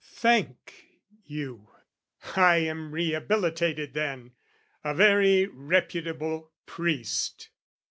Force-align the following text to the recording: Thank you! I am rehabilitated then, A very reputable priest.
Thank 0.03 0.73
you! 1.27 1.69
I 2.35 2.55
am 2.55 2.91
rehabilitated 2.91 3.93
then, 3.93 4.31
A 4.83 4.95
very 4.95 5.45
reputable 5.45 6.49
priest. 6.65 7.49